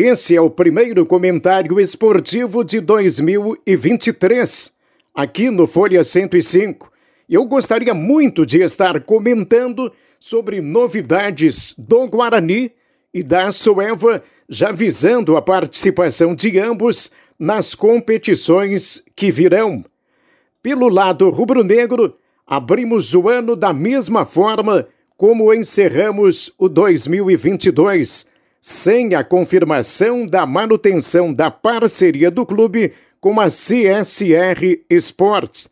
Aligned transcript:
Esse 0.00 0.36
é 0.36 0.40
o 0.40 0.48
primeiro 0.48 1.04
comentário 1.04 1.80
esportivo 1.80 2.62
de 2.62 2.80
2023, 2.80 4.72
aqui 5.12 5.50
no 5.50 5.66
Folha 5.66 6.04
105. 6.04 6.88
Eu 7.28 7.44
gostaria 7.44 7.92
muito 7.92 8.46
de 8.46 8.62
estar 8.62 9.00
comentando 9.00 9.92
sobre 10.20 10.60
novidades 10.60 11.74
do 11.76 12.06
Guarani 12.06 12.70
e 13.12 13.24
da 13.24 13.50
Sueva, 13.50 14.22
já 14.48 14.70
visando 14.70 15.36
a 15.36 15.42
participação 15.42 16.32
de 16.32 16.60
ambos 16.60 17.10
nas 17.36 17.74
competições 17.74 19.02
que 19.16 19.32
virão. 19.32 19.84
Pelo 20.62 20.88
lado 20.88 21.28
rubro-negro, 21.28 22.14
abrimos 22.46 23.16
o 23.16 23.28
ano 23.28 23.56
da 23.56 23.72
mesma 23.72 24.24
forma 24.24 24.86
como 25.16 25.52
encerramos 25.52 26.52
o 26.56 26.68
2022, 26.68 28.37
sem 28.60 29.14
a 29.14 29.22
confirmação 29.22 30.26
da 30.26 30.44
manutenção 30.44 31.32
da 31.32 31.50
parceria 31.50 32.30
do 32.30 32.44
clube 32.44 32.92
com 33.20 33.40
a 33.40 33.46
CSR 33.46 34.80
Sports. 34.90 35.70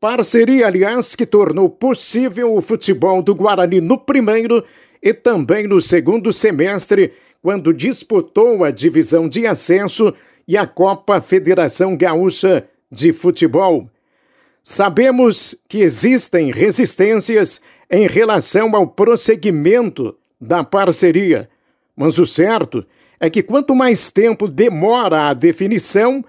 Parceria, 0.00 0.66
aliás, 0.66 1.14
que 1.14 1.26
tornou 1.26 1.68
possível 1.68 2.54
o 2.54 2.60
futebol 2.60 3.22
do 3.22 3.34
Guarani 3.34 3.80
no 3.80 3.98
primeiro 3.98 4.64
e 5.02 5.12
também 5.12 5.66
no 5.66 5.80
segundo 5.80 6.32
semestre, 6.32 7.12
quando 7.42 7.72
disputou 7.72 8.64
a 8.64 8.70
divisão 8.70 9.28
de 9.28 9.46
acesso 9.46 10.14
e 10.46 10.56
a 10.56 10.66
Copa 10.66 11.20
Federação 11.20 11.96
Gaúcha 11.96 12.66
de 12.90 13.12
Futebol. 13.12 13.88
Sabemos 14.62 15.54
que 15.68 15.78
existem 15.78 16.50
resistências 16.50 17.60
em 17.90 18.06
relação 18.06 18.74
ao 18.76 18.86
prosseguimento 18.86 20.16
da 20.40 20.62
parceria, 20.62 21.48
mas 22.00 22.18
o 22.18 22.24
certo 22.24 22.82
é 23.20 23.28
que 23.28 23.42
quanto 23.42 23.74
mais 23.74 24.10
tempo 24.10 24.48
demora 24.48 25.28
a 25.28 25.34
definição, 25.34 26.24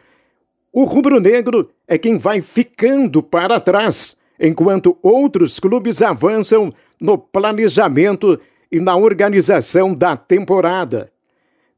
o 0.70 0.84
rubro-negro 0.84 1.70
é 1.88 1.98
quem 1.98 2.18
vai 2.18 2.42
ficando 2.42 3.24
para 3.24 3.58
trás, 3.58 4.18
enquanto 4.38 4.98
outros 5.02 5.62
clubes 5.62 6.02
avançam 6.02 6.74
no 7.00 7.18
planejamento 7.18 8.38
e 8.70 8.82
na 8.82 8.98
organização 8.98 9.96
da 9.96 10.18
temporada. 10.18 11.10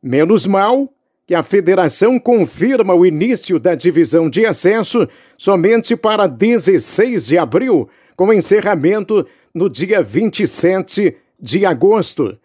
Menos 0.01 0.47
mal 0.47 0.91
que 1.27 1.35
a 1.35 1.43
federação 1.43 2.17
confirma 2.17 2.95
o 2.95 3.05
início 3.05 3.59
da 3.59 3.75
divisão 3.75 4.27
de 4.27 4.43
acesso 4.43 5.07
somente 5.37 5.95
para 5.95 6.25
16 6.25 7.27
de 7.27 7.37
abril, 7.37 7.87
com 8.15 8.33
encerramento 8.33 9.23
no 9.53 9.69
dia 9.69 10.01
27 10.01 11.15
de 11.39 11.63
agosto. 11.63 12.39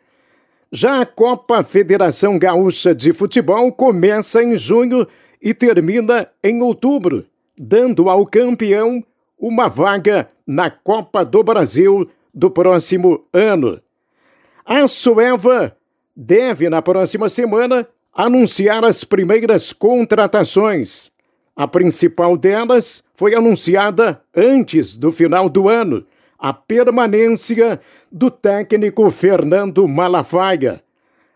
Já 0.71 1.01
a 1.01 1.07
Copa 1.07 1.65
Federação 1.65 2.39
Gaúcha 2.39 2.95
de 2.95 3.11
Futebol 3.15 3.73
começa 3.73 4.43
em 4.43 4.55
junho 4.55 5.07
e 5.41 5.55
termina 5.55 6.29
em 6.45 6.61
outubro, 6.61 7.25
dando 7.59 8.11
ao 8.11 8.27
campeão 8.27 9.03
uma 9.39 9.67
vaga 9.67 10.29
na 10.47 10.71
Copa 10.71 11.25
do 11.25 11.43
Brasil 11.43 12.07
do 12.35 12.51
próximo 12.51 13.25
ano. 13.33 13.81
A 14.63 14.87
Sueva 14.87 15.75
deve, 16.15 16.69
na 16.69 16.83
próxima 16.83 17.31
semana, 17.31 17.89
anunciar 18.13 18.85
as 18.85 19.05
primeiras 19.05 19.73
contratações. 19.73 21.11
A 21.57 21.67
principal 21.67 22.37
delas 22.37 23.03
foi 23.15 23.35
anunciada 23.35 24.21
antes 24.37 24.99
do 24.99 25.11
final 25.11 25.49
do 25.49 25.67
ano, 25.67 26.05
a 26.39 26.53
permanência 26.53 27.81
do 28.11 28.31
técnico 28.31 29.11
Fernando 29.11 29.87
Malafaia. 29.89 30.83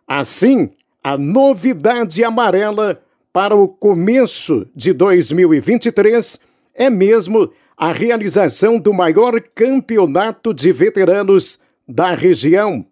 Assim, 0.06 0.70
a 1.02 1.16
novidade 1.18 2.22
amarela 2.22 3.02
para 3.32 3.56
o 3.56 3.66
começo 3.66 4.66
de 4.74 4.92
2023 4.92 6.38
é 6.74 6.88
mesmo 6.88 7.50
a 7.76 7.92
realização 7.92 8.78
do 8.78 8.92
maior 8.92 9.40
campeonato 9.54 10.54
de 10.54 10.70
veteranos 10.70 11.58
da 11.88 12.14
região. 12.14 12.86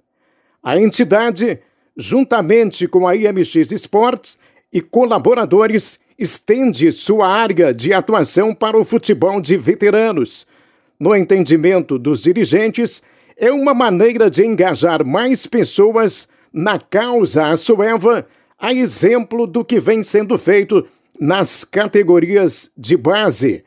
A 0.62 0.78
entidade 0.78 1.60
juntamente 2.00 2.88
com 2.88 3.06
a 3.06 3.14
IMX 3.14 3.72
Sports 3.72 4.38
e 4.72 4.80
colaboradores, 4.80 6.00
estende 6.18 6.90
sua 6.92 7.28
área 7.28 7.72
de 7.74 7.92
atuação 7.92 8.54
para 8.54 8.78
o 8.78 8.84
futebol 8.84 9.40
de 9.40 9.56
veteranos. 9.56 10.46
No 11.00 11.16
entendimento 11.16 11.98
dos 11.98 12.22
dirigentes, 12.22 13.02
é 13.34 13.50
uma 13.50 13.72
maneira 13.72 14.28
de 14.28 14.44
engajar 14.44 15.02
mais 15.02 15.46
pessoas 15.46 16.28
na 16.52 16.78
causa 16.78 17.46
Açoeva, 17.46 18.26
a 18.58 18.74
exemplo 18.74 19.46
do 19.46 19.64
que 19.64 19.80
vem 19.80 20.02
sendo 20.02 20.36
feito 20.36 20.86
nas 21.18 21.64
categorias 21.64 22.70
de 22.76 22.98
base. 22.98 23.64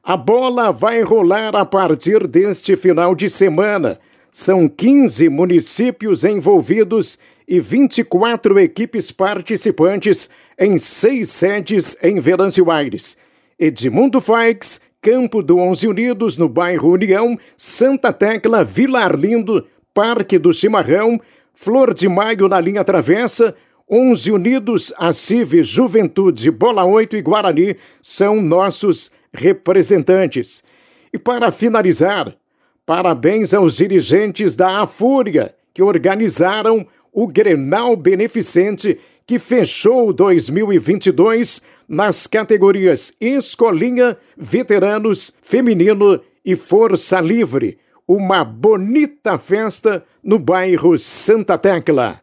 A 0.00 0.16
bola 0.16 0.70
vai 0.70 1.02
rolar 1.02 1.56
a 1.56 1.66
partir 1.66 2.28
deste 2.28 2.76
final 2.76 3.16
de 3.16 3.28
semana. 3.28 3.98
São 4.30 4.68
15 4.68 5.28
municípios 5.28 6.24
envolvidos 6.24 7.18
e 7.48 7.58
24 7.58 8.60
equipes 8.60 9.10
participantes 9.10 10.30
em 10.56 10.78
seis 10.78 11.30
sedes 11.30 11.96
em 12.00 12.20
Venâncio 12.20 12.70
Aires. 12.70 13.16
Edmundo 13.58 14.20
Faix, 14.20 14.80
Campo 15.02 15.42
do 15.42 15.56
Onze 15.56 15.88
Unidos, 15.88 16.36
no 16.36 16.46
bairro 16.46 16.92
União, 16.92 17.38
Santa 17.56 18.12
Tecla, 18.12 18.62
Vila 18.62 19.00
Arlindo, 19.00 19.66
Parque 19.94 20.38
do 20.38 20.52
Chimarrão, 20.52 21.18
Flor 21.54 21.94
de 21.94 22.06
Maio 22.06 22.48
na 22.48 22.60
linha 22.60 22.84
Travessa, 22.84 23.54
Onze 23.88 24.30
Unidos, 24.30 24.92
Acive, 24.98 25.62
Juventude, 25.62 26.50
Bola 26.50 26.84
8 26.84 27.16
e 27.16 27.22
Guarani 27.22 27.76
são 28.02 28.42
nossos 28.42 29.10
representantes. 29.32 30.62
E 31.10 31.18
para 31.18 31.50
finalizar, 31.50 32.36
parabéns 32.84 33.54
aos 33.54 33.78
dirigentes 33.78 34.54
da 34.54 34.82
Afúria 34.82 35.54
que 35.72 35.82
organizaram 35.82 36.86
o 37.10 37.26
Grenal 37.26 37.96
Beneficente, 37.96 39.00
que 39.26 39.38
fechou 39.38 40.12
2022 40.12 41.62
nas 41.90 42.28
categorias 42.28 43.12
Escolinha, 43.20 44.16
Veteranos, 44.36 45.36
Feminino 45.42 46.20
e 46.44 46.54
Força 46.54 47.20
Livre. 47.20 47.78
Uma 48.06 48.44
bonita 48.44 49.36
festa 49.36 50.04
no 50.22 50.38
bairro 50.38 50.96
Santa 50.96 51.58
Tecla. 51.58 52.20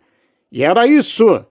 E 0.50 0.63
era 0.63 0.88
isso. 0.88 1.44